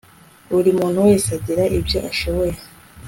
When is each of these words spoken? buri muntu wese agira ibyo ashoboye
buri 0.53 0.69
muntu 0.79 0.99
wese 1.07 1.27
agira 1.37 1.63
ibyo 1.77 1.97
ashoboye 2.11 2.55